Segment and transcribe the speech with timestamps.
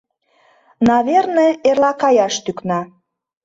[0.87, 2.79] —Наверне, эрла каяш тӱкна.